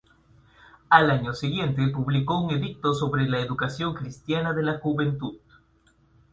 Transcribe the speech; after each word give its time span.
Al 0.89 1.11
año 1.11 1.31
siguiente 1.35 1.87
publicó 1.89 2.39
un 2.41 2.49
edicto 2.49 2.95
sobre 2.95 3.29
la 3.29 3.39
educación 3.39 3.93
cristiana 3.93 4.51
de 4.51 4.63
la 4.63 4.79
juventud. 4.79 5.37